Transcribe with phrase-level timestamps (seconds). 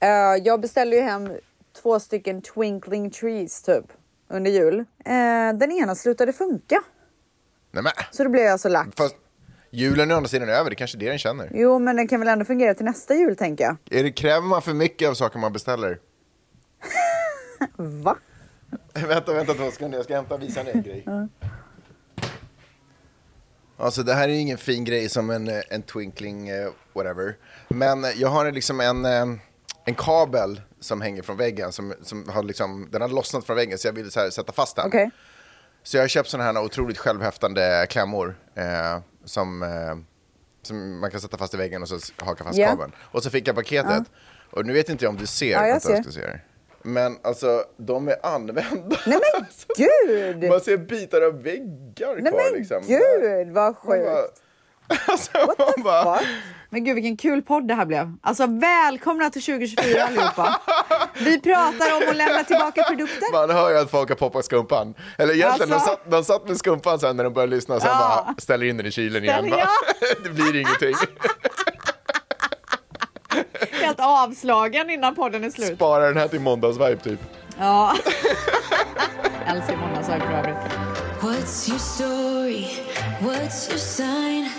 [0.00, 0.08] Eh,
[0.44, 1.30] jag beställde ju hem
[1.82, 3.84] två stycken twinkling trees typ
[4.28, 4.78] under jul.
[4.78, 6.82] Eh, den ena slutade funka.
[7.70, 7.92] Nej, men.
[8.10, 8.88] Så då blev jag så lack.
[8.96, 9.16] Fast
[9.70, 11.50] julen är å andra sidan över, det är kanske det den känner.
[11.54, 13.76] Jo, men den kan väl ändå fungera till nästa jul tänker jag.
[13.90, 15.98] Är det, kräver man för mycket av saker man beställer?
[17.76, 18.16] Va?
[18.94, 21.04] vänta, vänta två sekunder, jag ska hämta och visa en grej.
[23.76, 27.36] Alltså det här är ingen fin grej som en, eh, en twinkling eh, whatever.
[27.68, 29.26] Men jag har en, liksom en, eh,
[29.88, 31.72] en kabel som hänger från väggen.
[31.72, 34.52] Som, som har liksom, den har lossnat från väggen så jag vill så här, sätta
[34.52, 34.86] fast den.
[34.86, 35.10] Okej.
[35.82, 38.36] Så jag har köpt sådana här otroligt självhäftande klämmor.
[38.54, 39.96] Eh, som, eh,
[40.62, 42.68] som man kan sätta fast i väggen och så haka fast Ja.
[42.68, 42.92] kabeln.
[43.00, 44.02] Och så fick jag paketet.
[44.50, 45.52] Och nu vet inte jag om du ser.
[45.52, 46.02] Ja, jag ser.
[46.02, 46.44] ska se här.
[46.82, 48.96] Men alltså, de är använda.
[49.06, 49.46] Nej men
[49.76, 50.50] gud!
[50.50, 52.82] Man ser bitar av väggar Nej kvar men liksom.
[52.86, 54.42] gud vad sjukt!
[55.06, 56.20] alltså, man bara, Va?
[56.70, 58.12] Men gud vilken kul podd det här blev.
[58.22, 60.60] Alltså välkomna till 2024 allihopa.
[61.20, 63.32] Vi pratar om att lämna tillbaka produkter.
[63.32, 64.94] man hör ju att folk har poppat skumpan.
[65.18, 65.90] Eller egentligen, Alltså.
[65.90, 68.24] de, satt, de satt med skumpan sen när de började lyssna sen Ja.
[68.26, 69.50] bara ställer in den i kylen igen.
[69.50, 69.68] Bara, ja.
[70.24, 70.94] det blir ingenting.
[73.72, 75.76] Helt avslagen innan podden är slut.
[75.76, 77.20] Spara den här till måndagsvibe typ.
[77.58, 77.94] Ja.
[79.46, 80.56] Älskar måndagsvibe för övrigt.
[81.20, 82.64] What's your story?
[83.20, 84.50] What's your sign?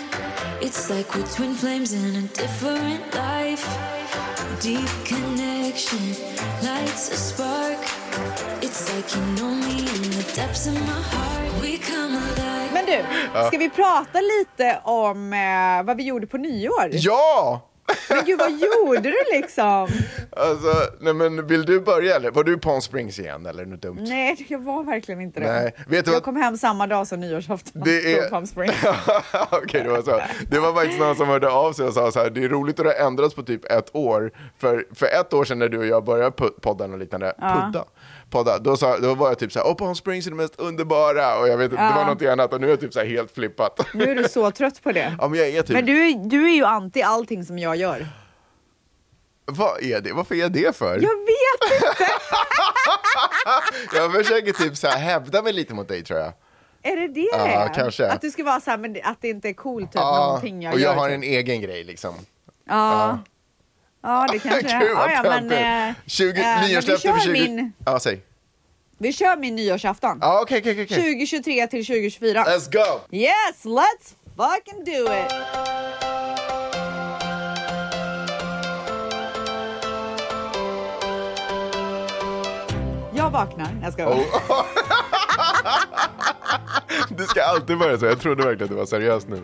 [0.62, 3.66] It's like we're twin flames in a different life.
[4.60, 6.14] Deep connection
[6.62, 7.78] lights a spark.
[8.62, 11.62] It's like you know me in the depths of my heart.
[11.62, 12.72] We come alive.
[12.72, 13.04] Men du,
[13.46, 16.88] ska vi prata lite om eh, vad vi gjorde på nyår?
[16.90, 17.69] Ja!
[18.08, 19.88] Men gud, vad gjorde du liksom?
[20.36, 22.30] Alltså, nej men vill du börja eller?
[22.30, 23.98] Var du på Palm Springs igen eller något dumt?
[24.08, 25.46] Nej, jag var verkligen inte det.
[25.52, 28.74] Nej, vet du jag vad- kom hem samma dag som nyårsafton Det är- Palm Springs.
[29.50, 30.20] Okej, det var så.
[30.50, 32.80] Det var faktiskt någon som hörde av sig och sa så här, det är roligt
[32.80, 34.32] att det har ändrats på typ ett år.
[34.58, 36.30] För, för ett år sedan när du och jag började
[36.62, 37.84] podden och liknande, pudda,
[38.30, 40.54] podda, då, sa, då var jag typ så här, åh Palm Springs är det mest
[40.60, 43.00] underbara och jag vet inte, det var någonting annat och nu är jag typ så
[43.00, 43.86] helt flippat.
[43.94, 45.12] Nu är du så trött på det.
[45.20, 48.06] Ja men jag är typ, Men du, du är ju anti allting som jag gör.
[49.44, 50.12] vad är det?
[50.12, 50.92] Varför är jag det för?
[50.94, 52.06] Jag vet inte!
[53.96, 56.32] Jag försöker typ så här hävda mig lite mot dig tror jag.
[56.82, 57.28] Är det det?
[57.32, 58.06] Ja, kanske.
[58.08, 60.62] Att du ska vara så här, men att det inte är coolt typ, Ja, någonting
[60.62, 61.00] jag och jag gör.
[61.00, 61.14] har typ.
[61.14, 62.14] en egen grej liksom.
[62.68, 63.18] Ja.
[64.02, 64.80] Ja, det kanske är.
[64.80, 65.60] Gud vad Ja, ja, men, töntigt.
[65.60, 67.32] eh, 20, eh, men vi nyårslöfte för 20...
[67.32, 68.20] min- Ja, säg.
[68.98, 70.18] Vi kör min nyårsafton.
[70.22, 70.86] Ja, okej, okej, okej.
[70.86, 72.44] 2023 till 2024.
[72.44, 73.00] Let's go!
[73.16, 75.32] Yes, let's fucking do it!
[83.32, 84.20] Jag vaknar, jag ska Oh.
[87.16, 88.06] Du ska alltid börja så.
[88.06, 89.42] Jag trodde verkligen att du var seriös nu.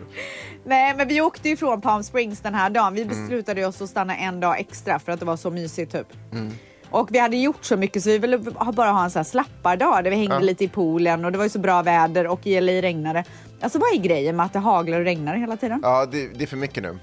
[0.65, 2.93] Nej, men vi åkte ju från Palm Springs den här dagen.
[2.93, 3.13] Vi Mm.
[3.21, 6.07] beslutade oss att stanna en dag extra för att det var så mysigt typ.
[6.31, 6.53] Mm.
[6.89, 8.37] Och vi hade gjort så mycket så vi ville
[8.73, 10.39] bara ha en sån här slappardag där vi hängde Ja.
[10.39, 13.23] lite i poolen och det var ju så bra väder och i LA regnade.
[13.61, 15.79] Alltså vad är grejen med att det haglar och regnar hela tiden?
[15.83, 16.97] Ja, det, det är för mycket nu.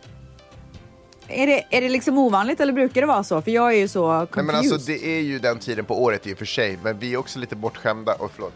[1.28, 3.42] Är, det, är det liksom ovanligt eller brukar det vara så?
[3.42, 4.36] För jag är ju så confused.
[4.36, 6.98] Nej, men alltså, det är ju den tiden på året i och för sig, men
[6.98, 8.14] vi är också lite bortskämda.
[8.14, 8.52] Och förlåt.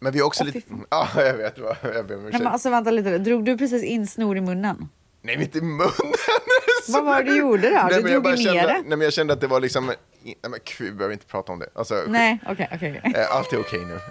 [0.00, 0.66] Men vi är också fy lite...
[0.90, 1.58] Ja, jag vet.
[1.58, 2.42] vad- Jag ber om Nej, ursäkt.
[2.44, 4.88] men alltså vänta lite, drog du precis in snor i munnen?
[5.22, 5.90] Nej, inte i munnen!
[6.88, 7.88] Vad var det du gjorde då?
[7.90, 8.88] Nej, Du drog kände, ner nej, det.
[8.96, 9.86] men jag kände att det var liksom...
[10.22, 11.68] Nej, men gud, vi behöver inte prata om det.
[11.74, 13.00] Alltså, Nej, okej, okej.
[13.04, 13.20] okej.
[13.22, 13.98] eh, Allt är okej nu.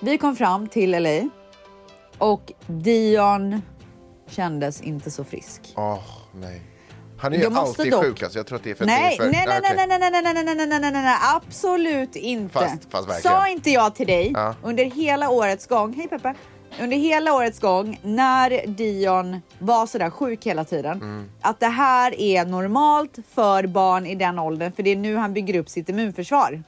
[0.00, 1.28] Vi kom fram till LA
[2.18, 3.62] och Dion
[4.32, 5.60] kändes inte så frisk.
[5.76, 5.98] Åh,
[6.34, 6.62] nej.
[7.18, 8.38] Han är ju alltid dock- sjuk, alltså.
[8.38, 9.32] Jag tror att det är för att Nej, det är för...
[9.32, 12.52] nej, nej, nej, nej, nej, nej, nej, nej, nej, nej, nej, nej, absolut inte.
[12.52, 13.36] Fast- fast verkligen.
[13.36, 14.54] Sa inte jag till dig Ja.
[14.62, 16.34] under hela årets gång, hej Peppe,
[16.80, 21.28] under hela årets gång när Dion var sådär sjuk hela tiden, Mm.
[21.40, 25.32] att det här är normalt för barn i den åldern, för det är nu han
[25.34, 26.62] bygger upp sitt immunförsvar.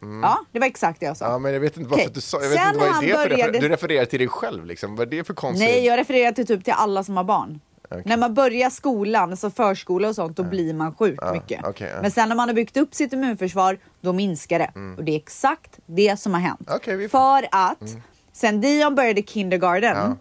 [0.00, 1.24] Ja, det var exakt det jag sa.
[1.24, 1.32] Mm.
[1.32, 2.42] Ja, men jag vet inte varför du sa...
[2.42, 3.60] Jag vet Sen inte vad är det för började- refer...
[3.60, 4.96] Du refererar till dig själv, liksom.
[4.96, 5.68] Vad är det för konstigt?
[5.68, 7.60] Nej, jag refererar till typ till alla som har barn.
[7.90, 8.02] Okej.
[8.06, 11.60] När man börjar skolan, alltså förskola och sånt, då blir man sjuk mycket.
[11.64, 12.02] okej, ja.
[12.02, 14.70] Men sen när man har byggt upp sitt immunförsvar, då minskar det.
[14.98, 16.68] Och det är exakt det som har hänt.
[16.86, 16.98] Mm.
[16.98, 17.08] Mm.
[17.10, 17.96] För att
[18.32, 20.16] sen Dion började kindergarten Ja.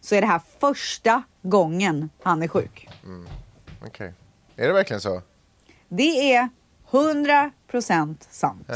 [0.00, 2.88] så är det här första gången han är sjuk.
[3.86, 4.12] Okej.
[4.56, 5.22] Är det verkligen så?
[5.88, 6.48] Det är
[6.90, 8.70] 100% sant.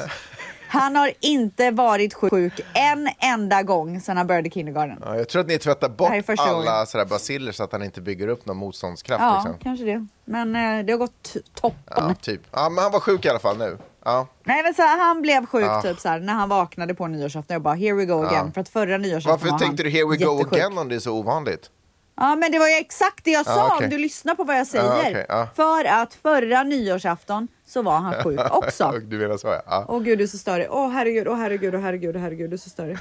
[0.68, 4.98] Han har inte varit sjuk en enda gång sedan han började kindergarten.
[5.04, 8.28] Ja, jag tror att ni tvättar bort alla sådär baciller så att han inte bygger
[8.28, 9.22] upp någon motståndskraft.
[9.22, 9.58] Ja, liksom.
[9.62, 10.06] kanske det.
[10.24, 11.78] Men eh, det har gått toppen.
[12.08, 12.40] Ja, typ.
[12.50, 13.78] Ja, men han var sjuk i alla fall nu.
[14.04, 14.26] Ja.
[14.44, 15.82] Nej men så här, han blev sjuk Ah.
[15.82, 17.54] typ så här, när han vaknade på nyårsafton.
[17.54, 18.52] Jag bara here we go again.
[18.52, 20.52] För att förra nyårsafton Varför var tänkte du here we go jättesjuk.
[20.52, 21.70] again om det är så ovanligt?
[22.16, 23.84] Ja, men det var ju exakt det jag sa okej.
[23.84, 24.84] om du lyssnar på vad jag säger.
[24.84, 25.48] Ja, okej, ja.
[25.56, 28.92] För att förra nyårsafton så var han sjuk också.
[29.04, 29.62] Du menar så ja.
[29.66, 29.84] ja.
[29.88, 30.66] Åh gud, du är så störig.
[30.70, 32.98] Åh herregud, åh herregud, åh herregud, åh herregud, du är så störig.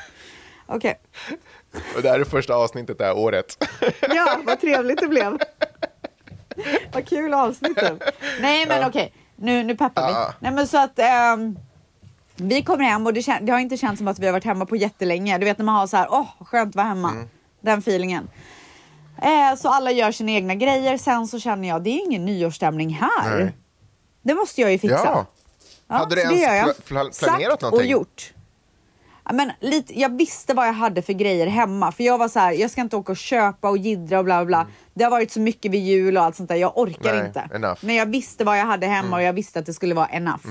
[0.65, 0.99] Okej,
[1.95, 3.63] Och det här är första avsnittet det här året.
[4.01, 5.37] ja, vad trevligt det blev.
[6.93, 8.01] Vad kul avsnittet.
[8.41, 10.13] Nej, men okej, nu, nu peppar vi.
[10.13, 10.33] Ja.
[10.39, 11.59] Nej, men så att ehm,
[12.35, 14.65] vi kommer hem och det, det har inte känts som att vi har varit hemma
[14.65, 15.37] på jättelänge.
[15.37, 17.11] Du vet när man har så här, åh, skönt att vara hemma.
[17.11, 17.29] Mm.
[17.61, 18.29] Den feelingen.
[19.21, 20.97] Eh, så alla gör sina egna grejer.
[20.97, 23.39] Sen så känner jag, det är ingen nyårsstämning här.
[23.39, 23.53] Nej.
[24.21, 25.01] Det måste jag ju fixa.
[25.06, 25.25] Ja.
[25.88, 27.79] Ja, Hade du ens planerat Sagt någonting?
[27.79, 28.33] och gjort.
[29.33, 31.91] Men lite, jag visste vad jag hade för grejer hemma.
[31.91, 34.45] För jag var så här, jag ska inte åka och köpa och jiddra och bla
[34.45, 34.68] bla bla.
[34.94, 36.56] Det har varit så mycket vid jul och allt sånt där.
[36.56, 37.18] Jag orkar Mm.
[37.18, 37.39] Nej, inte.
[37.39, 37.56] enough.
[37.63, 37.77] Mm.
[37.81, 40.45] Men jag visste vad jag hade hemma och jag visste att det skulle vara enough.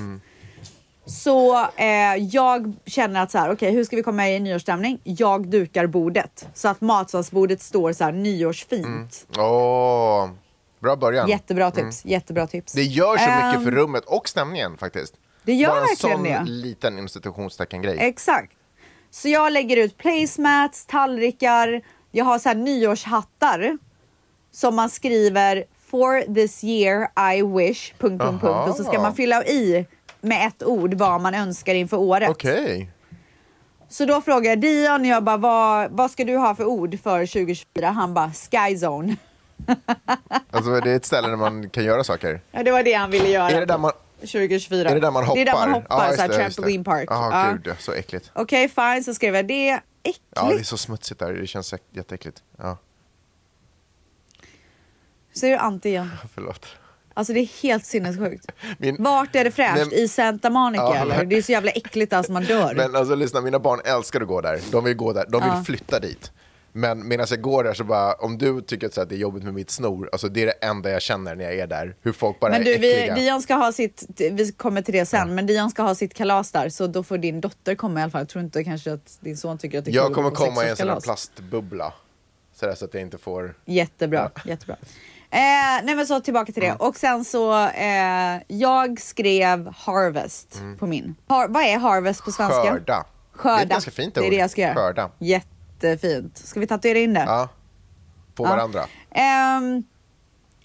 [1.11, 5.01] Så eh, jag känner att så här, okej hur ska vi komma i nyårsstämning?
[5.05, 6.49] Jag dukar bordet.
[6.55, 9.27] Så att matsalsbordet står så här nyårsfint.
[9.39, 10.29] Åh,
[10.81, 11.29] bra början.
[11.29, 12.05] Jättebra tips.
[12.05, 12.75] Jättebra tips.
[12.75, 12.87] Mm.
[12.87, 15.15] Det gör så mycket Ehm, för rummet och stämningen faktiskt.
[15.43, 16.43] Det gör Bara en verkligen sån det.
[16.51, 17.97] liten institutionstecken grej.
[18.01, 18.53] Exakt.
[19.11, 23.79] Så jag lägger ut placemats, tallrikar, jag har så här nyårshattar
[24.53, 27.93] som man skriver for this year I wish...
[27.99, 28.69] Punkt, punkt, punkt.
[28.69, 29.87] Och så ska man fylla i
[30.21, 32.31] med ett ord vad man önskar inför året.
[32.31, 32.91] Okej.
[33.89, 37.27] Så då frågar jag Dion, jag bara, vad, vad ska du ha för ord för
[37.27, 37.91] 2024?
[37.91, 39.17] Han bara, skyzone.
[40.51, 42.41] Alltså det är ett ställe där man kan göra saker.
[42.51, 43.51] Ja, det var det han ville göra.
[43.51, 44.91] Är det där man, 2024.
[44.91, 45.35] är det där man hoppar?
[45.35, 47.09] Det är där man hoppar, Ja, så här det, trampoline park.
[47.11, 47.57] Ja, Ja.
[47.65, 48.31] gud, så äckligt.
[48.35, 49.81] Okej, fine, så skrev jag det.
[50.03, 50.21] Äckligt.
[50.35, 51.33] Ja, det är så smutsigt där.
[51.33, 52.43] Det känns äck- jätteäckligt.
[52.59, 52.77] Ja,
[55.33, 56.11] Säger du anti igen?
[56.35, 56.67] förlåt.
[57.21, 58.47] Alltså det är helt sinnessjukt.
[58.79, 59.87] Min- Vart är det fräscht?
[59.91, 61.25] Nej, I Santa Monica Ja, eller?
[61.25, 62.75] Det är så jävla äckligt alltså man dör.
[62.75, 64.61] Men alltså lyssna, mina barn älskar att gå där.
[64.73, 65.25] De vill gå där.
[65.29, 65.63] De vill Ja.
[65.67, 66.33] flytta dit.
[66.73, 69.55] Men medan jag går där så bara, om du tycker att det är jobbigt med
[69.55, 71.95] mitt snor, alltså det är det enda jag känner när jag är där.
[72.03, 73.15] Hur folk bara Men är du, vi, äckliga.
[73.15, 76.53] Dion ska ha sitt, vi kommer till det sen, men Dion ska ha sitt kalas
[76.53, 78.21] där så då får din dotter komma i alla fall.
[78.21, 80.69] Jag tror inte kanske att din son tycker att det är jag kommer komma i
[80.69, 81.93] en sån här plastbubbla.
[82.55, 83.55] Så, där, så att jag inte får...
[83.65, 84.77] Jättebra, jättebra.
[85.33, 85.39] Eh,
[85.85, 86.67] nej men så tillbaka till det.
[86.69, 86.81] Mm.
[86.81, 91.15] Och sen så, eh, jag skrev Harvest på min.
[91.29, 92.61] Har, vad är Harvest på svenska?
[92.61, 92.73] Mm.
[92.75, 93.05] Skörda.
[93.33, 93.55] Skörda.
[93.57, 94.31] Det är ett ganska fint Det är ord.
[94.31, 94.75] det jag ska göra.
[94.75, 95.11] Skörda.
[95.19, 96.39] Jättefint.
[96.39, 97.25] Ska vi tatuera in det?
[97.27, 97.49] Ja.
[98.35, 98.51] På Ja.
[98.51, 98.85] varandra.
[99.11, 99.83] Ehm,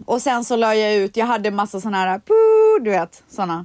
[0.05, 3.23] och sen så la jag ut, jag hade massa såna här, poo, du vet.
[3.37, 3.55] Poo.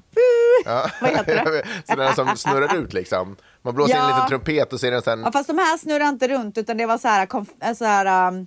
[0.65, 0.91] Ja.
[1.01, 1.65] Vad heter det?
[1.87, 3.37] Sådana som snurrar ut liksom.
[3.63, 4.15] Man blåser in en Ja.
[4.15, 5.21] liten trumpet och så är den sen...
[5.25, 7.85] Ja, fast de här snurrar inte runt utan det var så här, konf- äh, så
[7.85, 8.47] här um,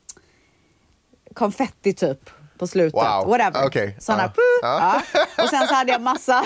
[1.33, 2.29] konfetti typ
[2.63, 2.93] på slutet.
[2.93, 3.27] Wow.
[3.27, 3.99] Whatever.
[4.01, 4.27] Såna, Ja.
[4.29, 4.41] poo.
[4.61, 5.01] Ja.
[5.43, 6.43] Och sen så hade jag massa,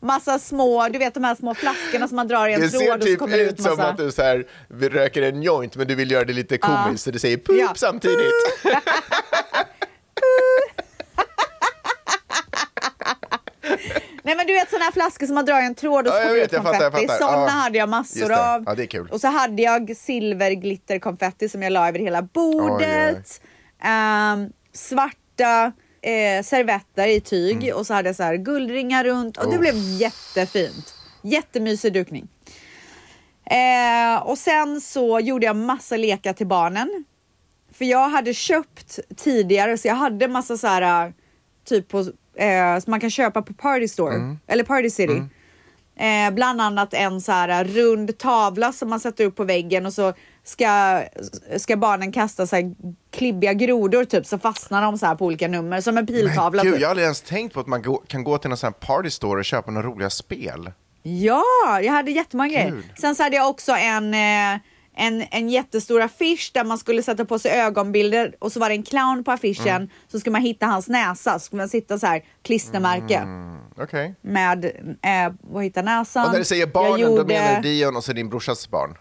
[0.00, 2.82] massa små, du vet de här små flaskorna som man drar i en Det tråd
[2.82, 3.88] ser och så typ det ut ut som massa.
[3.88, 7.04] att du så här, vi röker en joint men du vill göra det lite komiskt
[7.04, 7.72] så du säger poop Ja.
[7.76, 8.32] samtidigt.
[14.22, 16.18] Nej men du vet såna här flaskor som man drar i en tråd och så
[16.18, 16.50] Ja, kommer det ut
[16.90, 17.08] konfetti.
[17.18, 17.48] Såna Ja.
[17.48, 18.54] hade jag massor det.
[18.54, 18.62] av.
[18.66, 19.08] Ja, det är kul.
[19.10, 23.40] Och så hade jag silverglitterkonfetti som jag la över hela bordet.
[23.82, 24.50] Ehm,
[25.36, 25.72] svarta
[26.02, 27.76] eh, servetter i tyg Mm.
[27.76, 29.60] och så hade jag så här guldringar runt och det Oh.
[29.60, 30.94] blev jättefint.
[31.22, 32.28] Jättemysig dukning.
[33.44, 37.04] Eh, och sen så gjorde jag massa lekar till barnen.
[37.72, 41.12] För jag hade köpt tidigare så jag hade massa så här
[41.64, 41.98] typ på,
[42.36, 44.38] eh, som man kan köpa på Party Store Mm.
[44.46, 45.22] eller Party City.
[45.96, 49.92] Eh, bland annat en så här rund tavla som man sätter upp på väggen och
[49.92, 50.12] så
[50.44, 51.02] ska,
[51.56, 52.74] ska barnen kasta så här
[53.10, 56.62] klibbiga grodor typ så fastnar de så här på olika nummer som en piltavla.
[56.62, 56.80] Men gud, typ.
[56.80, 58.86] jag har aldrig ens tänkt på att man gå, kan gå till någon sån här
[58.86, 60.72] party store och köpa några roliga spel.
[61.02, 61.42] Ja,
[61.82, 62.70] jag hade jättemånga grejer.
[62.70, 62.84] Kul.
[63.00, 64.60] Sen så hade jag också en, eh,
[64.96, 68.74] en, en jättestor affisch där man skulle sätta på sig ögonbilder och så var det
[68.74, 69.76] en clown på affischen.
[69.76, 69.88] Mm.
[70.08, 74.14] Så skulle man hitta hans näsa, så skulle man sitta så här klistermärke Mm, Okej.
[74.20, 76.26] med eh, vad hittar näsan.
[76.26, 78.70] Och när du säger barnen, Jag då gjorde menar du Dion och så din brorsas
[78.70, 78.96] barn?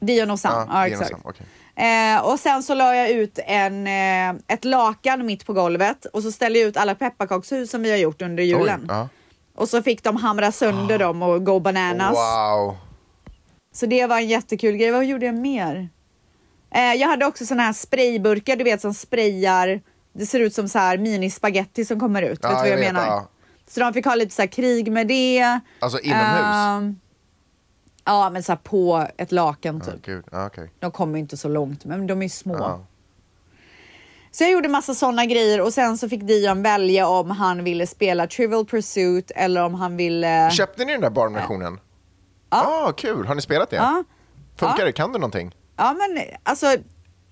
[0.00, 0.68] Dion och Sam.
[0.70, 1.10] Ja, och exakt.
[1.10, 1.46] Sam, okej.
[1.78, 6.22] Eh, och sen så la jag ut en, eh, ett lakan mitt på golvet och
[6.22, 8.80] så ställde jag ut alla pepparkakshus som vi har gjort under julen.
[8.80, 9.08] Oj, ja.
[9.54, 12.16] Och så fick de hamra sönder dem och go bananas.
[12.16, 12.76] Wow.
[13.72, 14.90] Så det var en jättekul grej.
[14.90, 15.88] Vad gjorde jag mer?
[16.74, 19.80] Eh, jag hade också såna här sprayburkar, du vet som sprayar.
[20.12, 22.38] Det ser ut som så här mini-spaghetti som kommer ut.
[22.42, 23.06] Ja, vet du vad jag, jag vet, menar?
[23.06, 23.28] ja.
[23.68, 25.60] Så de fick ha lite så här krig med det.
[25.80, 26.96] Alltså inomhus?
[28.08, 30.02] Ja, men så här på ett lakan typ.
[30.04, 30.24] Gud.
[30.32, 30.70] Ja, okej.
[30.78, 32.56] De kommer inte så långt, men de är små.
[32.58, 32.80] Ja.
[34.30, 37.86] Så jag gjorde massa såna grejer och sen så fick Dion välja om han ville
[37.86, 40.50] spela Trivial Pursuit eller om han ville...
[40.50, 41.80] Köpte ni den där barnversionen?
[42.50, 42.86] Ja.
[42.88, 43.26] Ah, kul.
[43.26, 43.76] Har ni spelat det?
[43.76, 44.04] Ja.
[44.56, 44.84] Funkar Ja.
[44.84, 44.92] det?
[44.92, 45.54] Kan du någonting?
[45.76, 46.66] Ja, men alltså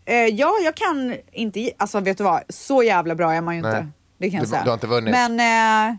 [0.09, 1.61] Eh, ja, jag kan inte...
[1.61, 2.42] ge- Alltså vet du vad?
[2.49, 3.71] Så jävla bra är man ju Nej.
[3.71, 3.88] inte.
[4.18, 4.62] Det kan jag Du- säga.
[4.64, 5.12] du har inte vunnit?
[5.14, 5.40] Men...
[5.90, 5.97] Eh,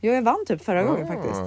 [0.00, 1.40] jo, jag vann typ förra gången faktiskt.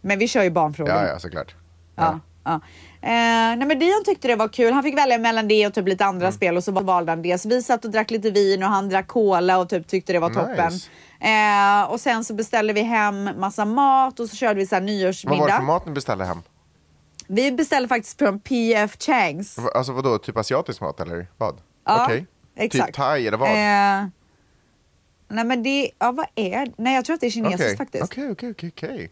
[0.00, 0.94] Men vi kör ju barnfrågor.
[0.94, 1.54] Ja, ja, såklart.
[1.96, 2.60] Ja, ja.
[3.02, 3.10] Eh,
[3.56, 4.72] nej men Dion tyckte det var kul.
[4.72, 6.32] Han fick välja mellan det och typ lite andra Mm.
[6.36, 7.38] spel och så valde han det.
[7.38, 10.18] Så vi satt och drack lite vin och han drack cola och typ tyckte det
[10.18, 10.72] var toppen.
[10.72, 10.90] Nice.
[11.20, 14.80] Eh, och sen så beställde vi hem massa mat och så körde vi så här
[14.82, 15.56] Vad var det nyårsmiddag.
[15.56, 16.42] för mat ni beställde hem?
[17.26, 19.58] Vi beställde faktiskt från PF Changs.
[19.74, 21.60] Alltså vadå, typ asiatisk mat eller vad?
[21.86, 22.26] Ja, Okej.
[22.56, 22.86] exakt.
[22.86, 23.48] Typ thai eller vad?
[23.48, 24.06] Eh,
[25.28, 26.72] nej men det, ja vad är det?
[26.76, 28.04] Nej jag tror att det är kinesiskt Okej, faktiskt.
[28.04, 29.10] okej, okej, okej, okej.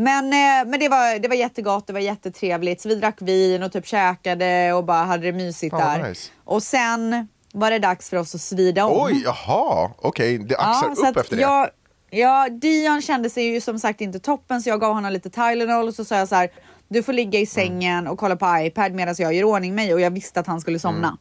[0.00, 2.80] Men, eh, men det, var, det var jättegott, det var jättetrevligt.
[2.80, 6.08] Så vi drack vin och typ käkade och bara hade det mysigt vad där.
[6.08, 6.30] nice.
[6.44, 9.02] Och sen var det dags för oss att svida om.
[9.02, 11.42] Oj, jaha, okej, det axar så upp efter det.
[11.42, 11.68] jag,
[12.10, 15.88] Ja, Dion kände sig ju som sagt inte toppen så jag gav honom lite Tylenol
[15.88, 16.50] och så sa jag så här.
[16.88, 20.00] Du får ligga i sängen och kolla på iPad medan jag gör ordning mig och
[20.00, 21.18] jag visste att han skulle somna.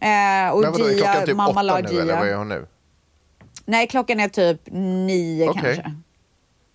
[0.00, 2.36] Eh, och Men vadå, är Gia, klockan typ mamma åtta nu eller vad är Gia.
[2.36, 2.66] hon nu?
[3.64, 5.62] Nej, klockan är typ nio Okej.
[5.62, 5.94] kanske.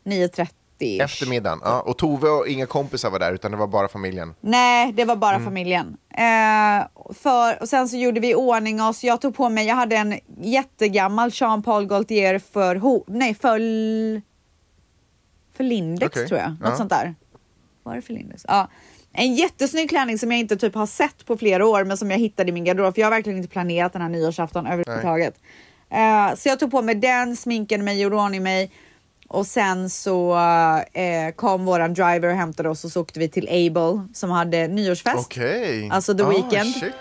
[0.03, 0.47] 9.30.
[0.79, 1.59] Eftermiddagen.
[1.63, 4.33] Ja, och Tove och inga kompisar var där utan det var bara familjen.
[4.41, 5.45] Nej, det var bara Mm.
[5.45, 5.97] familjen.
[6.09, 9.03] Eh, för, och sen så gjorde vi i ordning oss.
[9.03, 13.59] Jag tog på mig, jag hade en jättegammal Jean Paul Gaultier för, ho, nej, för,
[15.57, 16.49] för Lindex Okej, tror jag.
[16.49, 16.75] Något ja.
[16.75, 17.15] sånt där.
[17.83, 18.45] Var det för Lindex?
[18.47, 18.67] Ja.
[19.15, 22.17] En jättesnygg klänning som jag inte typ har sett på flera år men som jag
[22.17, 25.35] hittade i min garderob för jag har verkligen inte planerat den här nyårsafton överhuvudtaget.
[25.89, 28.71] Eh, så jag tog på mig den, sminkade mig, gjorde ordning mig
[29.33, 30.35] och sen så
[30.93, 34.67] eh, kom våran driver och hämtade oss och så åkte vi till Able som hade
[34.67, 35.25] nyårsfest.
[35.25, 35.89] Okej.
[35.91, 36.75] Alltså The ah, Weeknd.
[36.75, 36.93] Shit.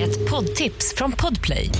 [0.00, 1.70] Ett poddtips från Podplay.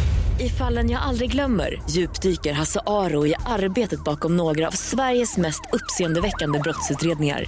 [0.40, 5.62] I fallen jag aldrig glömmer djupdyker Hasse Aro i arbetet bakom några av Sveriges mest
[5.72, 7.44] uppseendeväckande brottsutredningar.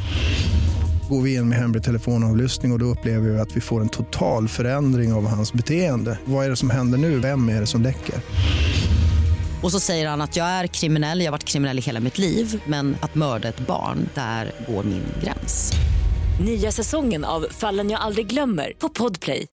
[1.09, 3.89] Går vi in med hemlig telefonavlyssning och, och då upplever vi att vi får en
[3.89, 6.19] total förändring av hans beteende.
[6.25, 7.19] Vad är det som händer nu?
[7.19, 8.15] Vem är det som läcker?
[9.63, 12.19] Och så säger han att jag är kriminell, jag har varit kriminell i hela mitt
[12.19, 15.73] liv men att mörda ett barn, där går min gräns.
[16.41, 19.47] Nya säsongen av Fallen jag aldrig glömmer på Podplay.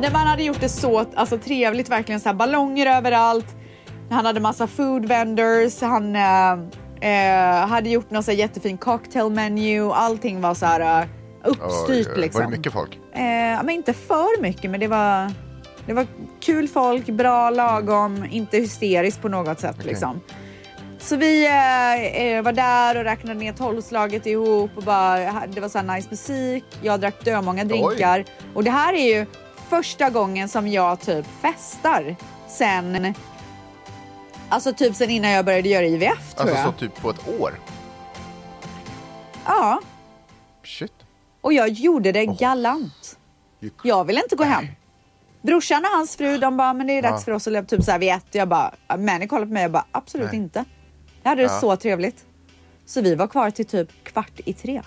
[0.00, 3.46] När man hade gjort det så alltså, trevligt, verkligen så här, ballonger överallt.
[4.10, 6.56] Han hade massa food vendors, han eh,
[7.00, 9.90] eh, hade gjort någon så jättefin cocktail menu.
[9.92, 11.08] Allting var så här eh,
[11.44, 12.44] uppstyrt Oj, oj, liksom.
[12.44, 12.98] Var det mycket folk?
[13.12, 13.20] Eh,
[13.62, 15.32] men inte för mycket, men det var,
[15.86, 16.06] det var
[16.40, 19.84] kul folk, bra, lagom, inte hysteriskt på något sätt.
[19.84, 20.20] Liksom.
[20.98, 25.68] Så vi eh, eh, var där och räknade ner tolvslaget ihop och bara, det var
[25.68, 26.64] så här nice musik.
[26.82, 29.26] Jag drack dömånga drinkar och det här är ju
[29.68, 32.16] första gången som jag typ festar
[32.48, 33.14] sen,
[34.50, 36.64] alltså typ sen innan jag började göra IVF tror Alltså jag.
[36.66, 37.52] så typ på ett år?
[39.46, 39.80] Ja,
[40.64, 40.92] Shit.
[41.40, 43.18] och jag gjorde det galant.
[43.60, 44.66] You- Jag ville inte gå hem.
[45.42, 47.24] Brorsan och hans fru, de bara, men det är dags Ja.
[47.24, 48.26] för oss att leva typ så här vid ett.
[48.30, 50.36] Jag bara, Manny kollade på mig och bara, absolut Nej.
[50.40, 50.64] inte.
[51.22, 51.60] Jag hade det Ja.
[51.60, 52.24] så trevligt.
[52.86, 54.82] Så vi var kvar till typ kvart i tre.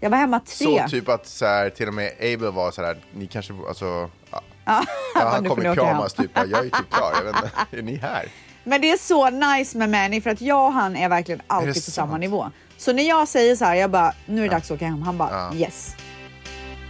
[0.00, 0.82] Jag var hemma tre.
[0.82, 4.10] Så typ att så här, till och med Abel var så här, ni kanske, alltså,
[4.30, 7.76] ja, Ja, han kom i pyjamas typ, ja, jag är typ klar, jag vet inte,
[7.78, 8.28] är ni här?
[8.68, 11.74] Men det är så nice med Manny för att jag och han är verkligen alltid
[11.74, 11.94] på sant?
[11.94, 12.50] samma nivå.
[12.76, 15.02] Så när jag säger så här, jag bara, nu är det dags att åka hem.
[15.02, 15.54] Han bara, Ja.
[15.54, 15.94] yes.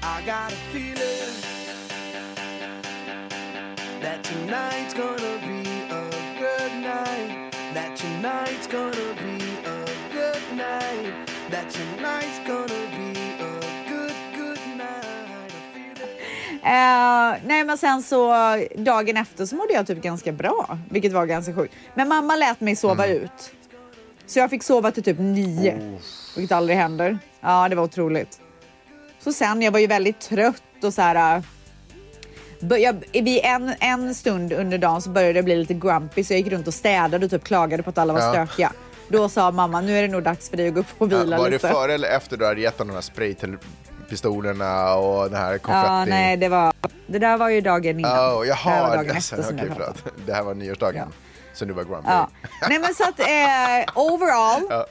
[0.02, 1.42] I got a feeling
[4.02, 5.62] that tonight's gonna be
[13.42, 13.47] a
[16.62, 18.32] Eh, nej men sen så
[18.76, 21.74] dagen efter så mådde jag typ ganska bra, vilket var ganska sjukt.
[21.94, 23.16] Men mamma lät mig sova Mm.
[23.22, 23.52] ut.
[24.26, 25.98] Så jag fick sova till typ nio,
[26.36, 27.18] vilket aldrig händer.
[27.40, 28.40] Ja, det var otroligt.
[29.20, 31.36] Så sen, jag var ju väldigt trött och så här.
[31.36, 36.32] eh, Jag, vid en, en stund under dagen så började jag bli lite grumpy så
[36.32, 38.32] jag gick runt och städade och typ klagade på att alla var Ja.
[38.32, 38.72] stökiga.
[39.08, 41.36] Då sa mamma, nu är det nog dags för dig att gå upp och vila
[41.36, 41.68] Ja, var det lite.
[41.68, 43.02] före eller efter du hade gett honom de här
[44.18, 45.86] spraypistolerna och den här konfetti?
[45.86, 46.72] Ja, nej, det var,
[47.06, 48.12] det där var ju dagen innan.
[48.34, 49.70] Oh, det här var jaha, dagen det, efter pratade.
[49.74, 50.04] förlåt.
[50.26, 51.06] Det här var nyårsdagen.
[51.08, 51.14] Ja.
[51.54, 52.08] Så du var grumpy.
[52.10, 52.28] Ja.
[52.68, 54.86] Nej men så att eh, overall, Ja.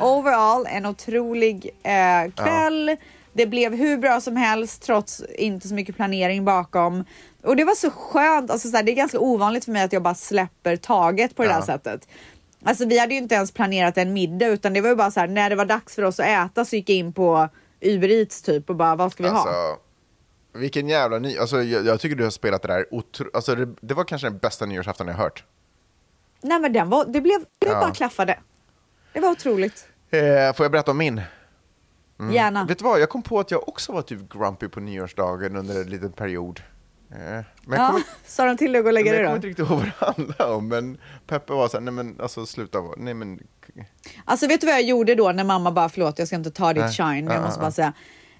[0.00, 2.96] overall en otrolig eh, kväll.
[3.32, 7.04] Det blev hur bra som helst trots inte så mycket planering bakom.
[7.42, 9.92] Och det var så skönt, alltså, så här, det är ganska ovanligt för mig att
[9.92, 11.54] jag bara släpper taget på det Ja.
[11.56, 12.08] där sättet.
[12.66, 15.20] Alltså vi hade ju inte ens planerat en middag utan det var ju bara så
[15.20, 17.48] här när det var dags för oss att äta så gick jag in på
[17.80, 19.38] Uber Eats typ och bara vad ska vi ha?
[19.38, 19.82] Alltså,
[20.52, 21.38] vilken jävla ny...
[21.38, 23.26] Alltså, jag, jag tycker du har spelat det där otro...
[23.34, 25.44] Alltså, det, det var kanske den bästa nyårsafton jag hört.
[26.40, 27.80] Nej men den var, det blev, det Ja.
[27.80, 28.38] bara klaffade.
[29.12, 29.88] Det var otroligt.
[30.10, 31.20] Eh, får jag berätta om min?
[32.32, 32.64] Gärna.
[32.64, 35.80] Vet du vad, jag kom på att jag också var typ grumpy på nyårsdagen under
[35.80, 36.60] en liten period.
[37.10, 39.40] Eh, men Ja, kommer sa de till dig att gå och lägga dig jag kommer
[39.40, 39.48] då?
[39.48, 42.46] inte riktigt ihåg vad det handlade om, men Peppe var så här, nej men alltså
[42.46, 43.40] sluta, nej men...
[44.24, 46.72] Alltså vet du vad jag gjorde då när mamma bara förlåt jag ska inte ta
[46.72, 46.92] ditt Nej.
[46.92, 47.92] shine, Ja, jag måste bara säga.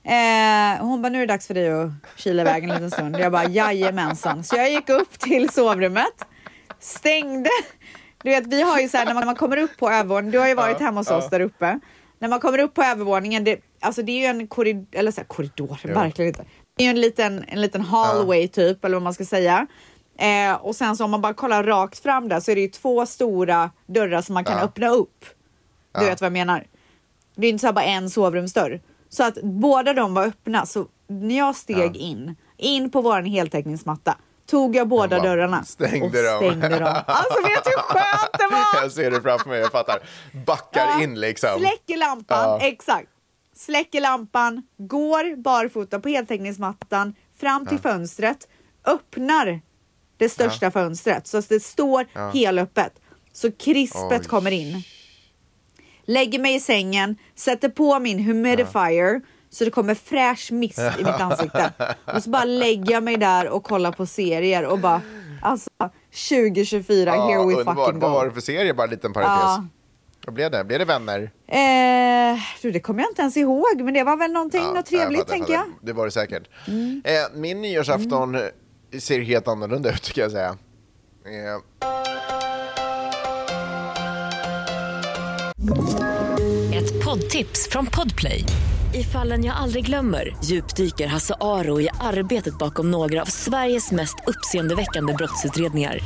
[0.04, 3.16] Eh, hon bara nu är det dags för dig att kila iväg en liten stund.
[3.18, 4.44] Jag bara jajamensan.
[4.44, 6.24] Så jag gick upp till sovrummet,
[6.78, 7.50] stängde.
[8.22, 10.32] Du vet vi har ju så här när man, när man kommer upp på övervåningen,
[10.32, 11.80] du har ju varit hemma hos oss där uppe.
[12.18, 15.20] När man kommer upp på övervåningen, det, alltså det är ju en korridor, eller så
[15.20, 16.44] här, korridor, verkligen inte.
[16.76, 19.66] Det är ju en liten, en liten hallway typ, eller vad man ska säga.
[20.18, 22.68] Eh, och sen så om man bara kollar rakt fram där så är det ju
[22.68, 24.64] två stora dörrar som man kan Ja.
[24.64, 25.24] öppna upp.
[25.94, 26.06] Du Ja.
[26.10, 26.66] vet vad jag menar.
[27.36, 28.80] Det är inte så bara en sovrumsdörr.
[29.08, 30.66] Så att båda de var öppna.
[30.66, 34.16] Så när jag steg in, in på våran heltäckningsmatta,
[34.50, 36.36] tog jag båda dörrarna stängde och dem.
[36.50, 36.94] stängde dem.
[37.06, 38.82] Alltså vet du hur skönt det var?
[38.82, 39.98] Jag ser det framför mig, jag fattar.
[40.46, 41.58] Backar Ja, in liksom.
[41.58, 42.58] Släcker lampan, Ja.
[42.66, 43.08] exakt.
[43.56, 48.48] Släcker lampan, går barfota på heltäckningsmattan fram till fönstret,
[48.86, 49.60] öppnar
[50.16, 52.92] det största fönstret så att det står helöppet.
[53.32, 54.24] Så krispet Oj.
[54.24, 54.82] kommer in.
[56.04, 59.20] Lägger mig i sängen, sätter på min humidifier
[59.50, 61.72] så det kommer fräsch mist i mitt ansikte.
[62.14, 65.02] Och så bara lägger jag mig där och kollar på serier och bara
[65.42, 65.70] alltså
[66.28, 67.76] 2024, Ja, here we underbart.
[67.86, 68.28] fucking Vad var go.
[68.28, 69.70] det för serie, bara en liten parentes?
[70.26, 70.64] Vad blev det?
[70.64, 71.30] Blev det Vänner?
[71.48, 74.86] Eh, du, det kommer jag inte ens ihåg, men det var väl någonting, Ja, något
[74.86, 75.64] trevligt fattar, tänker jag.
[75.82, 76.48] Det var det säkert.
[77.04, 78.40] Eh, min nyårsafton eh,
[79.00, 80.56] ser helt annorlunda ut, kan jag säga.
[81.24, 81.60] Eh,
[86.74, 88.44] Ett poddtips från Podplay.
[88.94, 94.16] I fallen jag aldrig glömmer djupdyker Hasse Aro i arbetet bakom några av Sveriges mest
[94.26, 95.98] uppseendeväckande brottsutredningar.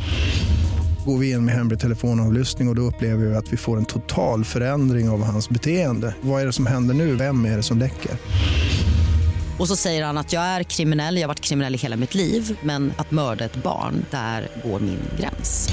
[1.08, 3.84] Går vi in med hemlig telefonavlyssning och, och då upplever vi att vi får en
[3.84, 6.14] total förändring av hans beteende.
[6.20, 7.14] Vad är det som händer nu?
[7.16, 8.10] Vem är det som läcker?
[9.58, 12.14] Och så säger han att jag är kriminell, jag har varit kriminell i hela mitt
[12.14, 15.68] liv men att mörda ett barn, där går min gräns.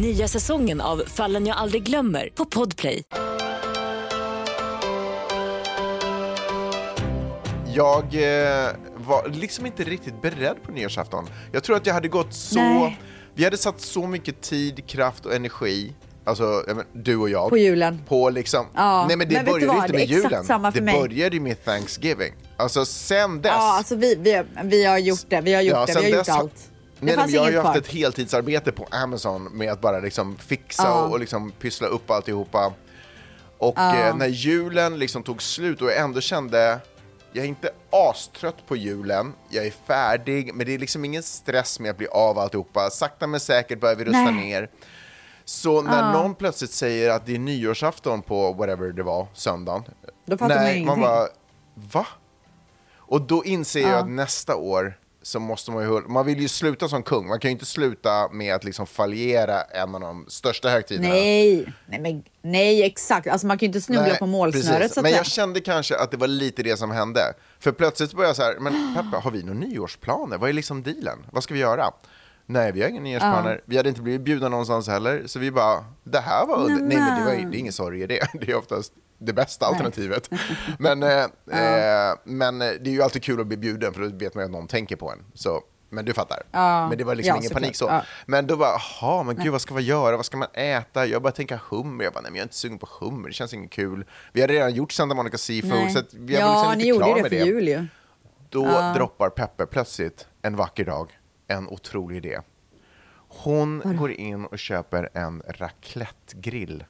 [0.00, 3.02] Nya säsongen av Fallen jag aldrig glömmer på Podplay.
[7.74, 11.24] Jag eh, var liksom inte riktigt beredd på nyårsafton.
[11.52, 12.60] Jag tror att jag hade gått så...
[12.60, 13.00] Nej.
[13.38, 17.50] Vi hade satt så mycket tid, kraft och energi, alltså du och jag.
[17.50, 18.04] På julen.
[18.08, 18.66] På liksom...
[18.74, 20.72] Ja, Nej men det men började inte med julen.
[20.74, 21.00] det mig.
[21.00, 22.32] började ju med Thanksgiving.
[22.56, 23.52] Alltså sen dess.
[23.52, 26.18] Ja, alltså vi, vi, vi har gjort det, vi har gjort det, vi har gjort
[26.18, 26.70] dess allt.
[27.00, 30.82] Nej, nej, jag har ju haft ett heltidsarbete på Amazon med att bara liksom fixa
[30.82, 31.02] Ja.
[31.02, 32.72] och, och liksom pyssla upp alltihopa.
[33.58, 36.78] Och eh, när julen liksom tog slut och jag ändå kände,
[37.32, 41.80] jag är inte astrött på julen, jag är färdig, men det är liksom ingen stress
[41.80, 42.90] med att bli av alltihopa.
[42.90, 44.34] Sakta men säkert börjar vi rusta Nej.
[44.34, 44.70] ner.
[45.44, 49.84] Så när någon plötsligt säger att det är nyårsafton på whatever det var, söndagen.
[50.24, 50.86] Då fattar man ingenting.
[50.86, 51.28] man bara,
[51.74, 52.06] va?
[52.96, 56.88] Och då inser jag att nästa år så måste man ju, man vill ju sluta
[56.88, 57.28] som kung.
[57.28, 61.08] Man kan ju inte sluta med att liksom fallera en av de största högtiderna.
[61.08, 63.26] Nej, nej, men, nej exakt.
[63.26, 64.94] Alltså man kan ju inte snubbla Nej, på målsnöret precis.
[64.94, 67.20] så att Men jag kände kanske att det var lite det som hände.
[67.58, 70.38] För plötsligt började jag så här, men Peppe, har vi några nyårsplaner?
[70.38, 71.18] Vad är liksom dealen?
[71.32, 71.90] Vad ska vi göra?
[72.46, 73.60] Nej, vi har inga nyårsplaner.
[73.64, 75.22] Vi hade inte blivit bjudna någonstans heller.
[75.26, 76.82] Så vi bara, det här var under...
[76.82, 78.28] Nej, men det, var, det är ingen sorg i det.
[78.40, 80.30] Det är oftast det bästa alternativet.
[80.78, 81.08] Men, eh,
[81.50, 84.42] eh, men eh, det är ju alltid kul att bli bjuden, för då vet man
[84.42, 85.24] ju att någon tänker på en.
[85.34, 86.42] Så, men du fattar.
[86.50, 86.88] Ja.
[86.88, 87.84] Men det var liksom Ja, ingen panik så.
[87.84, 88.02] Ja.
[88.26, 90.16] Men då bara, jaha, men gud vad ska man göra?
[90.16, 91.06] Vad ska man äta?
[91.06, 92.04] Jag bara tänka hummer.
[92.04, 94.04] Jag bara, nej men jag är inte sugen på hummer, det känns inget kul.
[94.32, 95.90] Vi hade redan gjort Santa Monica Seafood, Nej.
[95.90, 97.44] så vi var ja, liksom ni lite gjorde det för det.
[97.44, 97.86] jul ju.
[98.50, 102.38] Då droppar Peppe plötsligt, en vacker dag, en otrolig idé.
[103.28, 106.84] Hon går in och köper en raclettegrill.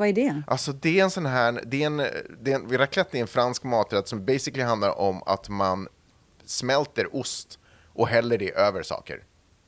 [0.00, 0.42] Vad är det?
[0.46, 1.96] Alltså det är en sån här, det är en,
[2.42, 5.88] det är en, raclette är en fransk maträtt som basically handlar om att man
[6.44, 7.58] smälter ost
[7.94, 9.22] och häller det över saker.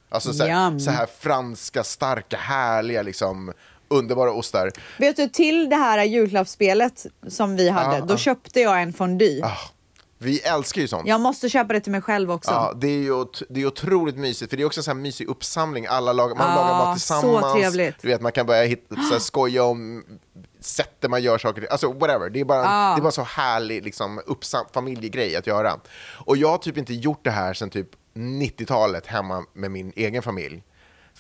[0.09, 3.53] Alltså så här, så här franska, starka, härliga, liksom
[3.89, 4.71] underbara ostar.
[4.99, 8.19] Vet du, till det här julklappsspelet som vi hade, Ja, då ja.
[8.19, 9.41] köpte jag en fondue.
[9.45, 9.59] Ah,
[10.23, 11.09] vi älskar ju sånt.
[11.09, 12.51] Jag måste köpa det till mig själv också.
[12.51, 15.03] Ja, det är ju det är otroligt mysigt, för det är också en sån här
[15.03, 15.87] mysig uppsamling.
[15.87, 17.53] Alla lagar, man Ja, lagar mat så tillsammans.
[17.55, 17.95] trevligt.
[18.03, 20.05] Du vet, man kan börja hitta, så här, skoja om
[20.61, 24.21] sättet man gör saker Alltså whatever, det är bara, det är bara så härlig liksom,
[24.21, 25.81] uppsam- familjegrej att göra.
[26.27, 30.23] Och jag har typ inte gjort det här sedan typ 90-talet hemma med min egen
[30.23, 30.63] familj.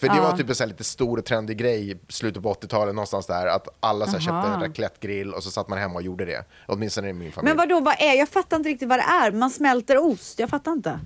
[0.02, 2.94] För det var typ en sån här lite stor och trendig grej slutet på 80-talet
[2.94, 6.24] någonstans där, att alla så köpte en raclettegrill och så satt man hemma och gjorde
[6.24, 6.44] det.
[6.68, 7.50] Åtminstone i min familj.
[7.50, 9.32] Men vad då, vad är Jag fattar inte riktigt vad det är.
[9.32, 11.00] Man smälter ost, jag fattar inte.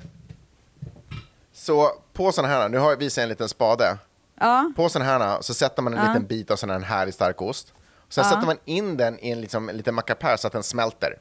[1.53, 3.99] Så på sådana här, nu har jag visat en liten spade.
[4.41, 4.73] Ja.
[4.77, 7.73] På sån här så sätter man en liten bit av sån här härlig stark ost.
[8.09, 11.19] Sen sätter man in den i en, liksom, en liten mackapär så att den smälter.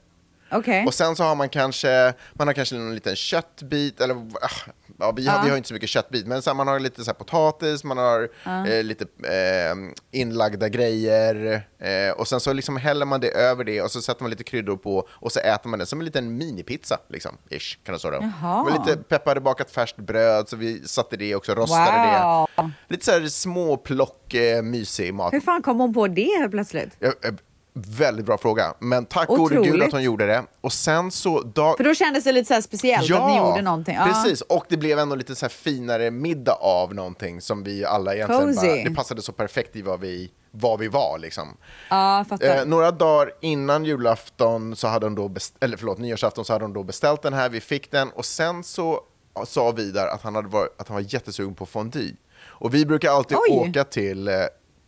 [0.58, 0.86] Okej.
[0.86, 5.12] Och sen så har man kanske, man har kanske en liten köttbit, eller ah, ja,
[5.12, 7.84] vi, har, vi har inte så mycket köttbit, men så man har lite så potatis,
[7.84, 8.30] man har
[8.68, 9.76] eh, lite eh,
[10.12, 14.24] inlagda grejer, eh, och sen så liksom häller man det över det och så sätter
[14.24, 17.78] man lite kryddor på och så äter man det som en liten minipizza, liksom, ish,
[17.84, 18.18] kan det stå då.
[18.42, 18.64] Jaha.
[18.64, 22.48] Med lite pepparbakat färskt bröd, så vi satte det också, rostade Wow.
[22.56, 22.72] det.
[22.88, 25.34] Lite så här små plock, eh, mysig mat.
[25.34, 26.90] Hur fan kom hon på det plötsligt?
[27.00, 27.34] Ja, eh,
[27.78, 28.74] Väldigt bra fråga.
[28.80, 30.44] Men tack gode gud att hon gjorde det.
[30.62, 31.42] Och sen så...
[31.42, 31.78] Dag...
[31.78, 33.96] För då kändes det lite så speciellt att ni gjorde någonting.
[33.96, 34.06] Ja.
[34.06, 34.42] precis.
[34.42, 38.68] Och det blev ändå lite så finare middag av någonting som vi alla egentligen Cozy.
[38.68, 38.84] bara...
[38.90, 41.58] Det passade så perfekt i vad vi, vad vi var liksom.
[41.90, 42.26] Ja.
[42.42, 46.66] Eh, några dagar innan julafton, så hade hon då best- eller förlåt, nyårsafton, så hade
[46.66, 47.50] hon då beställt den här.
[47.50, 49.00] Vi fick den och sen så
[49.46, 52.16] sa Vidar att han, hade varit, att han var jättesugen på fondue.
[52.44, 53.70] Och vi brukar alltid Oj.
[53.70, 54.34] åka till, eh,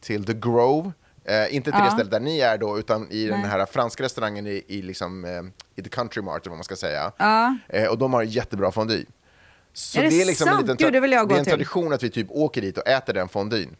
[0.01, 0.91] till The Grove.
[1.27, 4.47] Eh, inte till det stället där ni är då, utan i den här franska restaurangen
[4.47, 5.41] i, i, liksom, eh,
[5.75, 7.11] i The Country Mart, eller vad man ska säga.
[7.69, 9.05] Eh, och de har jättebra fondue.
[9.73, 10.59] Så Är det liksom sant?
[10.59, 11.51] en liten Gud, det vill jag det är gå en till.
[11.51, 13.75] tradition att vi typ åker dit och äter den fonduen.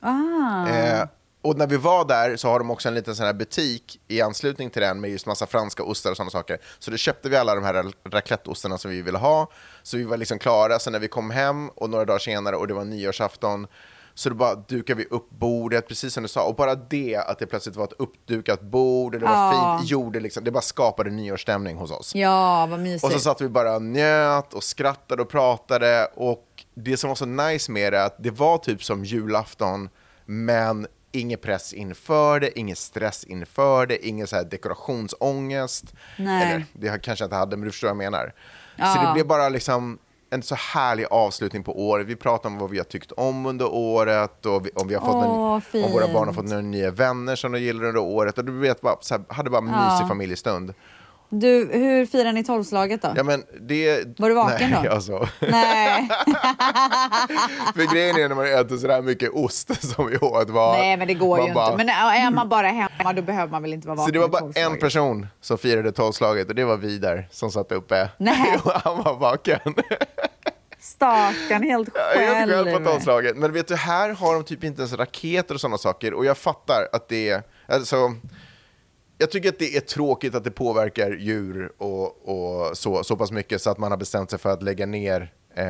[0.00, 0.68] Ah.
[0.68, 1.06] Eh,
[1.42, 4.20] och när vi var där så har de också en liten sån här butik i
[4.20, 6.58] anslutning till den med just massa franska ostar och sådana saker.
[6.78, 9.50] Så då köpte vi alla de här racletteostarna som vi ville ha.
[9.82, 10.78] Så vi var liksom klara.
[10.78, 13.66] Så när vi kom hem och några dagar senare och det var nyårsafton
[14.20, 16.44] så då bara dukade vi upp bordet, precis som du sa.
[16.46, 19.78] Och bara det, att det plötsligt var ett uppdukat bord, och det var Ja.
[19.78, 22.14] fint, gjorde liksom, det bara skapade nyårsstämning hos oss.
[22.14, 23.04] Ja, vad mysigt.
[23.04, 26.10] Och så satt vi bara och njöt och skrattade och pratade.
[26.14, 29.88] Och det som var så nice med det att det var typ som julafton,
[30.26, 35.84] men ingen press inför det, ingen stress inför det, ingen så här dekorationsångest.
[36.18, 36.42] Nej.
[36.46, 38.32] Eller det kanske jag inte hade, men du förstår vad jag menar.
[38.76, 39.06] Så Ja.
[39.06, 39.98] det blev bara liksom
[40.30, 42.06] en så härlig avslutning på året.
[42.06, 45.14] Vi pratade om vad vi har tyckt om under året och om, vi har fått
[45.14, 48.38] Åh, någon, om våra barn har fått några nya vänner som de gillar under året.
[48.38, 50.74] Och du vet, bara, här, hade bara en mysig familjestund.
[51.32, 53.12] Du, hur firar ni tolvslaget då?
[53.16, 54.18] Ja, men det...
[54.18, 54.90] Var du vaken Nej, då?
[54.94, 55.28] Alltså.
[55.40, 56.08] Nej.
[57.74, 60.50] För grejen är när man äter sådär mycket ost som vi åt.
[60.50, 61.76] Var, Nej, men det går ju bara- inte.
[61.84, 64.28] Men är man bara hemma då behöver man väl inte vara vaken Så det var
[64.28, 68.08] bara en person som firade tolvslaget och det var Vidar som satt uppe.
[68.18, 68.58] Nej.
[68.84, 69.60] Han var vaken.
[70.80, 72.52] Stackarn helt Jag är själv.
[72.52, 73.36] själv på tolvslaget.
[73.36, 76.14] Men vet du, här har de typ inte ens raketer och sådana saker.
[76.14, 77.42] Och jag fattar att det är...
[77.68, 77.96] Alltså,
[79.20, 83.30] jag tycker att det är tråkigt att det påverkar djur och, och så, så pass
[83.30, 85.66] mycket så att man har bestämt sig för att lägga ner eh,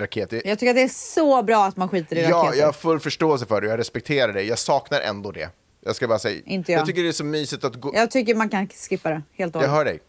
[0.00, 0.42] raketer.
[0.44, 2.58] Jag tycker att det är så bra att man skiter i Ja, raketer.
[2.58, 4.42] jag har full förståelse för det jag respekterar det.
[4.42, 5.48] Jag saknar ändå det.
[5.84, 6.40] Jag ska bara säga.
[6.46, 6.86] Inte jag.
[6.86, 7.92] tycker det är så mysigt att gå...
[7.94, 9.78] Jag tycker man kan skippa det helt och Jag hållet.
[9.78, 10.00] hör dig.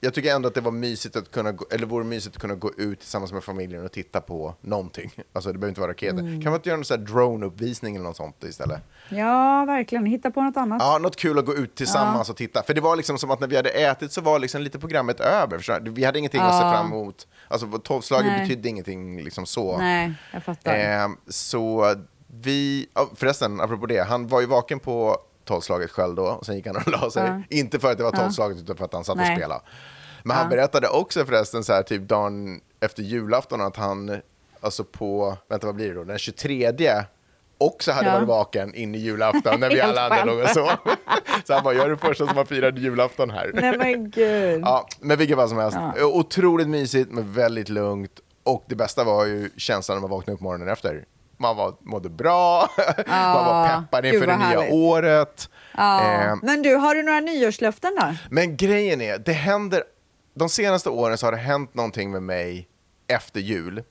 [0.00, 2.54] Jag tycker ändå att det var mysigt att kunna gå, eller vore mysigt att kunna
[2.54, 5.12] gå ut tillsammans med familjen och titta på någonting.
[5.32, 6.18] Alltså det behöver inte vara raketer.
[6.18, 6.42] Mm.
[6.42, 8.82] Kan man inte göra någon sån här drone-uppvisning eller något sånt istället?
[9.08, 10.06] Ja, verkligen.
[10.06, 10.82] Hitta på något annat.
[10.82, 12.62] Ja, något kul att gå ut tillsammans och titta.
[12.62, 15.20] För det var liksom som att när vi hade ätit så var liksom lite programmet
[15.20, 15.56] över.
[15.56, 15.80] förstår?
[15.80, 17.26] Vi hade ingenting att se fram emot.
[17.48, 19.78] Alltså tolvslaget betydde ingenting liksom så.
[19.78, 21.02] Nej, jag fattar.
[21.02, 21.94] Eh, så
[22.26, 25.16] vi, ja, förresten, apropå det, han var ju vaken på
[25.48, 27.42] tolvslaget själv då, och sen gick han och la sig.
[27.50, 29.36] Inte för att det var tolvslaget, utan för att han satt och Nej.
[29.36, 29.60] spelade.
[30.22, 34.20] Men han berättade också förresten, så här, typ dagen efter julafton, att han,
[34.60, 36.72] alltså på, vänta vad blir det då, den 23
[37.60, 38.14] också hade Ja.
[38.14, 40.68] varit vaken in i julafton när vi alla andra låg och sov.
[41.46, 43.50] Så han bara, jag är den första som har firat julafton här.
[43.54, 44.60] Nej men gud.
[44.60, 45.78] Ja, men vilket fall som helst.
[46.02, 48.20] Otroligt mysigt, men väldigt lugnt.
[48.42, 51.04] Och det bästa var ju känslan när man vaknade upp morgonen efter.
[51.40, 52.68] Man var, mådde bra,
[53.06, 54.72] man var peppad gud inför det vad nya härligt.
[54.74, 55.50] året.
[55.76, 56.14] Ja.
[56.14, 58.14] Eh, Men du, har du några nyårslöften då?
[58.30, 59.82] men grejen är, det händer,
[60.34, 62.68] de senaste åren så har det hänt någonting med mig
[63.06, 63.82] efter jul.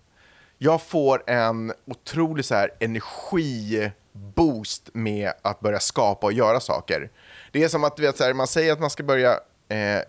[0.57, 7.11] Jag får en otrolig så här energiboost med att börja skapa och göra saker.
[7.51, 9.31] Det är som att du vet, så här, man säger att man ska börja
[9.69, 10.01] eh,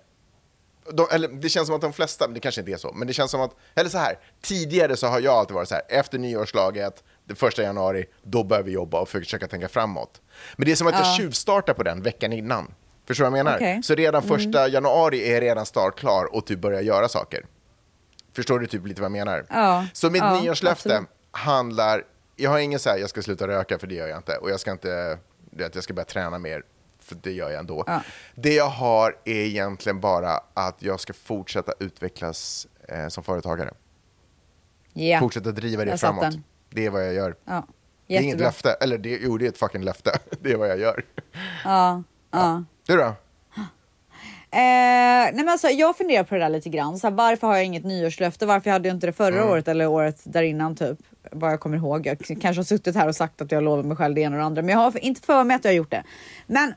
[0.92, 3.12] de, eller det känns som att de flesta, det kanske inte är så, men det
[3.12, 6.18] känns som att, eller så här, tidigare så har jag alltid varit så här, efter
[6.18, 7.03] nyårslaget,
[7.35, 10.21] första januari, då börjar vi jobba och försöka tänka framåt.
[10.57, 12.75] Men det är som att jag tjuvstartar på den veckan innan.
[13.07, 13.59] Förstår du vad jag menar?
[13.59, 13.83] Okej.
[13.83, 17.47] Så redan första januari är jag redan startklar och typ börjar göra saker.
[18.33, 19.47] Förstår du typ lite vad jag menar?
[19.51, 21.09] Ja, Så mitt ja, nyårslöfte absolut.
[21.31, 22.05] handlar,
[22.37, 24.37] jag har ingen så här, jag ska sluta röka för det gör jag inte.
[24.37, 25.19] Och jag ska inte,
[25.51, 26.62] vet, jag ska börja träna mer
[26.99, 27.85] för det gör jag ändå.
[27.87, 28.03] Ja.
[28.35, 33.71] Det jag har är egentligen bara att jag ska fortsätta utvecklas eh, som företagare.
[34.93, 35.21] Ja.
[35.21, 36.23] Fortsätta driva det framåt.
[36.23, 36.45] den.
[36.70, 37.35] Det är vad jag gör.
[37.44, 37.66] Ja.
[38.07, 40.11] Det är inget löfte, eller det, jo det är ett fucking löfte.
[40.40, 41.04] Det är vad jag gör.
[41.64, 42.02] Ja.
[42.31, 42.64] Ja.
[42.87, 43.14] Du då?
[44.52, 46.98] nej men alltså, jag funderar på det där lite grann.
[46.98, 48.46] Så här, varför har jag inget nyårslöfte?
[48.46, 49.48] Varför hade jag inte det förra Mm.
[49.48, 50.98] året eller året där innan typ?
[51.33, 52.07] Vad jag kommer ihåg.
[52.07, 54.40] Jag kanske har suttit här och sagt att jag lovar mig själv det ena och
[54.40, 56.04] det andra, men jag har inte för mig att jag har gjort det.
[56.46, 56.74] Men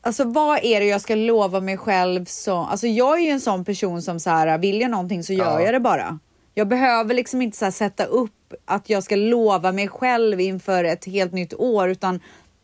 [0.00, 2.56] Alltså vad är det jag ska lova mig själv så?
[2.56, 5.44] Alltså jag är ju en sån person som så här, vill jag någonting så gör
[5.60, 5.62] Ja.
[5.62, 6.18] jag det bara.
[6.58, 11.04] Jag behöver liksom inte så sätta upp att jag ska lova mig själv inför ett
[11.04, 12.20] helt nytt år utan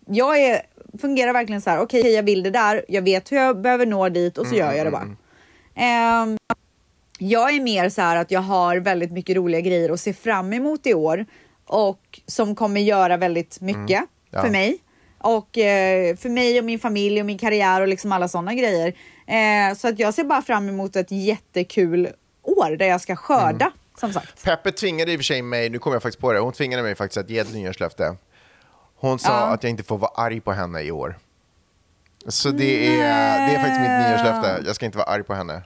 [0.06, 0.62] jag är,
[1.00, 4.08] fungerar verkligen så här, okej jag vill det där, jag vet hur jag behöver nå
[4.08, 5.16] dit och så gör jag det bara.
[5.74, 6.36] Ehm,
[7.18, 10.52] jag är mer så här att jag har väldigt mycket roliga grejer att se fram
[10.52, 11.26] emot i år
[11.66, 14.42] och som kommer göra väldigt mycket Ja.
[14.42, 14.78] för mig.
[15.18, 18.88] Och eh, för mig och min familj och min karriär och liksom alla sådana grejer.
[19.26, 22.08] Eh, så att jag ser bara fram emot ett jättekul
[22.42, 24.44] år där jag ska skörda, som sagt.
[24.44, 26.82] Peppe tvingade i och för sig mig, nu kommer jag faktiskt på det, hon tvingade
[26.82, 28.16] mig faktiskt att ge ett nyårslöfte.
[28.96, 29.46] Hon sa Ja.
[29.46, 31.18] att jag inte får vara arg på henne i år.
[32.28, 35.62] Så det är, det är faktiskt mitt nyårslöfte, jag ska inte vara arg på henne.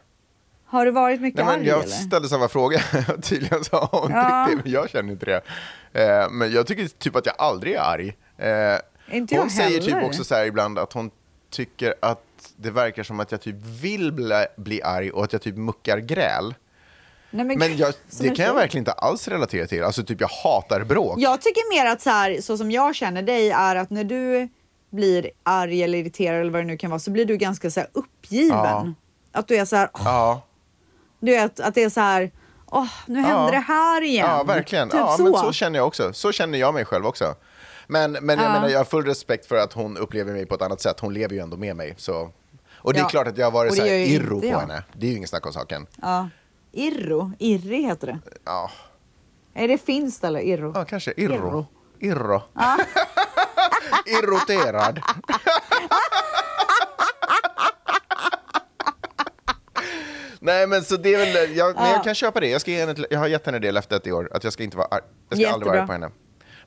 [0.67, 1.93] Har du varit mycket Nej, men arg jag eller?
[1.93, 2.81] ställde samma fråga,
[3.23, 4.47] tydligen sa hon Ja.
[4.51, 5.43] det, men jag känner inte det.
[6.03, 8.17] Eh, men jag tycker typ att jag aldrig är arg.
[8.39, 8.79] Eh,
[9.17, 10.07] Inte hon jag säger typ heller.
[10.07, 11.11] också så här ibland att hon
[11.51, 12.23] tycker att
[12.57, 15.99] det verkar som att jag typ vill bli, bli arg och att jag typ muckar
[15.99, 16.55] gräl.
[17.31, 19.83] Nej, Men jag, som det kan jag verkligen inte alls relatera till.
[19.85, 21.19] Alltså typ jag hatar bråk.
[21.19, 24.49] Jag tycker mer att så här, så som jag känner dig är att när du
[24.91, 27.81] blir arg eller irriterad eller vad det nu kan vara så blir du ganska så
[27.81, 28.57] här uppgiven.
[28.59, 28.93] Ja.
[29.33, 30.43] Att du är så här, åh, Ja,
[31.21, 32.31] du vet att det är så här,
[32.67, 33.51] åh, nu händer Ja.
[33.51, 34.27] det här igen.
[34.31, 34.89] ja verkligen.
[34.89, 35.23] Typ ja, så.
[35.23, 36.13] Men så känner jag också.
[36.13, 37.35] Så känner jag mig själv också.
[37.87, 38.53] Men, men jag Ja.
[38.53, 41.01] menar, jag har full respekt för att hon upplever mig på ett annat sätt.
[41.01, 41.95] Hon lever ju ändå med mig.
[41.99, 42.31] Så.
[42.75, 44.61] Och det är klart att jag har varit så här irro på jag.
[44.61, 44.83] henne.
[44.93, 45.87] Det är ju ingen snack om saken.
[46.77, 46.83] Ja.
[46.83, 48.19] Irro, irri heter det.
[48.45, 48.71] Ja,
[49.55, 50.73] Är det finskt eller irro?
[50.75, 51.35] ja kanske irro.
[51.35, 51.67] Irro.
[52.01, 52.43] Irro.
[54.23, 55.01] Irroterad.
[60.41, 62.49] Nej men så det är väl, jag, men jag kan köpa det.
[62.49, 64.63] Jag, ska ge henne, jag har gett henne det löftet i år, att jag ska
[64.63, 66.11] inte vara ar- jag ska aldrig vara arg på henne.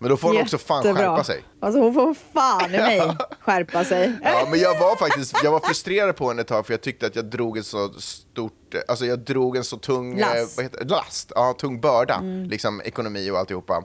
[0.02, 1.10] Men då får hon också fan Jättebra.
[1.10, 1.44] skärpa sig.
[1.60, 4.14] Alltså hon får fan i mig skärpa sig.
[4.24, 7.08] Ja, men jag var faktiskt jag var frustrerad på henne ett tag för jag tyckte
[7.08, 10.14] att jag drog en så stort, alltså jag drog en så tung.
[10.14, 10.24] Mm.
[10.24, 13.84] Eh, vad heter, last, ja, tung börda, liksom ekonomi och alltihopa.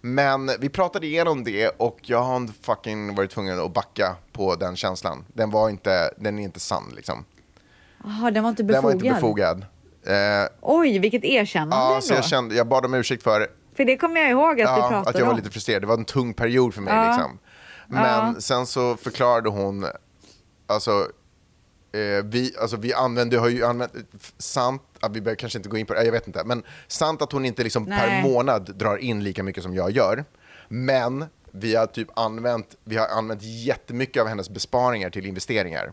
[0.00, 4.76] Men vi pratade igenom det och jag har fucking varit tvungen att backa på den
[4.76, 5.24] känslan.
[5.34, 7.24] Den var inte, den är inte sann liksom.
[8.04, 8.84] Jaha, den var inte Den befogad.
[8.84, 9.66] var inte befogad.
[10.06, 13.96] Eh, Oj, vilket erkännande ja, så jag, kände, jag bad om ursäkt för För det
[13.96, 15.36] kommer jag ihåg att du ja, pratade att jag var om.
[15.36, 15.82] lite frustrerad.
[15.82, 16.94] Det var en tung period för mig.
[16.94, 17.06] Ja.
[17.06, 17.38] Liksom.
[17.88, 19.86] Men sen så förklarade hon,
[20.66, 20.90] alltså,
[21.92, 23.92] eh, vi, alltså vi använder, har ju använt,
[24.38, 27.22] sant, att vi behöver kanske inte gå in på det, jag vet inte, men sant
[27.22, 28.22] att hon inte liksom per Nej.
[28.22, 30.24] månad drar in lika mycket som jag gör.
[30.68, 35.92] Men vi har typ använt, vi har använt jättemycket av hennes besparingar till investeringar.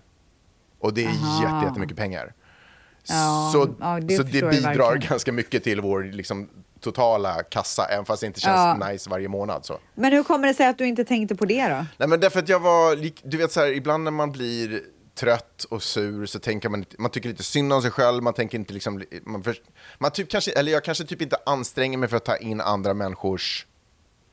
[0.79, 2.33] Och det är jätte, jättemycket pengar.
[3.07, 6.49] Ja, så ja, det så det bidrar ganska mycket till vår liksom,
[6.83, 8.87] totala kassa, även fast det inte känns Ja.
[8.87, 9.65] nice varje månad.
[9.65, 9.79] Så.
[9.95, 11.85] Men hur kommer det sig att du inte tänkte på det då?
[11.97, 14.81] Nej men därför att jag var, du vet så här, ibland när man blir
[15.15, 18.57] trött och sur så tänker man, man tycker lite synd om sig själv, man tänker
[18.57, 19.55] inte liksom, man, för,
[19.97, 22.93] man typ kanske, eller jag kanske typ inte anstränger mig för att ta in andra
[22.93, 23.65] människors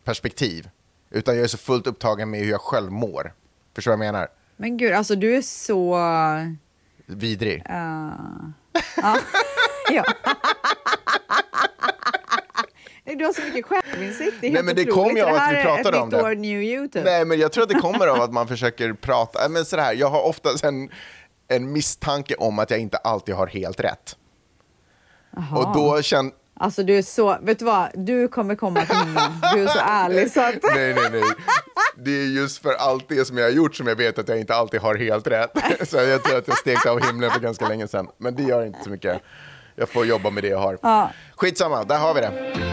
[0.04, 0.68] perspektiv.
[1.10, 3.32] Utan jag är så fullt upptagen med hur jag själv mår.
[3.74, 4.28] Förstår du vad jag menar?
[4.56, 5.98] Men gud, alltså du är så...
[7.06, 7.62] Vidrig.
[7.68, 8.12] Ja.
[13.16, 14.36] Du har så mycket självinsikt.
[14.40, 16.34] Det är Nej, men det kom ju av att vi pratade om det.
[16.34, 17.04] new you typ.
[17.04, 19.48] Nej, men jag tror att det kommer av att man försöker prata.
[19.48, 20.90] Men så här, jag har ofta en,
[21.48, 24.16] en misstanke om att jag inte alltid har helt rätt.
[25.56, 26.32] Och då känner...
[26.60, 27.90] Alltså du är så, vet du vad?
[27.94, 29.32] Du kommer komma till himlen.
[29.54, 30.54] Du är så ärlig så att...
[30.74, 31.22] Nej, nej, nej.
[31.96, 34.40] Det är just för allt det som jag har gjort som jag vet att jag
[34.40, 35.50] inte alltid har helt rätt.
[35.88, 38.08] Så jag tror att jag stekte av himlen för ganska länge sedan.
[38.18, 39.22] Men det gör inte så mycket.
[39.76, 40.78] Jag får jobba med det jag har.
[40.82, 41.10] Ja.
[41.36, 42.69] Skitsamma, där har vi det.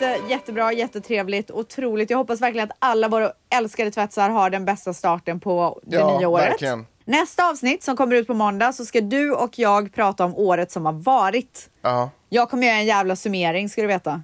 [0.00, 2.10] Jätte, jättebra, jättetrevligt, otroligt.
[2.10, 6.18] Jag hoppas verkligen att alla våra älskade tvättsar har den bästa starten på det Ja,
[6.18, 6.50] nya året.
[6.50, 6.86] verkligen.
[7.04, 10.70] Nästa avsnitt som kommer ut på måndag så ska du och jag prata om året
[10.72, 11.68] som har varit.
[11.82, 12.10] Ja.
[12.28, 14.22] Jag kommer göra en jävla summering ska du veta.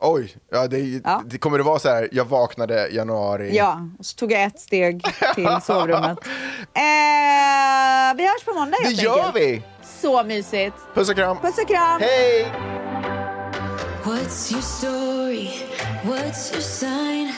[0.00, 1.22] Oj, ja, det, Ja.
[1.26, 3.56] det kommer det vara så här, jag vaknade januari.
[3.56, 5.02] Ja, och så tog jag ett steg
[5.34, 6.18] till sovrummet.
[6.74, 9.36] Eh, vi hörs på måndag Det helt gör enkelt.
[9.36, 9.62] vi!
[10.00, 10.76] Så mysigt.
[10.94, 11.36] Puss och kram!
[11.42, 12.00] Puss och kram!
[12.00, 12.52] Hej!
[14.10, 15.46] What's your story?
[16.02, 17.32] What's your sign?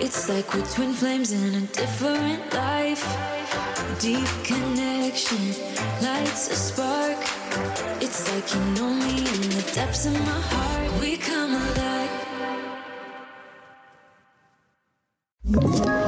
[0.00, 3.04] It's like we're twin flames in a different life.
[4.00, 5.52] Deep connection
[6.00, 7.18] lights a spark.
[8.00, 10.98] It's like you know me in the depths of my heart.
[10.98, 11.52] We come
[15.52, 16.07] alive.